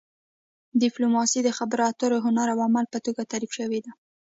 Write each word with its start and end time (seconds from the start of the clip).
ډیپلوماسي 0.81 1.39
د 1.43 1.49
خبرو 1.57 1.83
اترو 1.91 2.17
هنر 2.25 2.47
او 2.53 2.59
عمل 2.67 2.85
په 2.93 2.99
توګه 3.05 3.29
تعریف 3.31 3.51
شوې 3.57 3.79
ده 3.85 3.91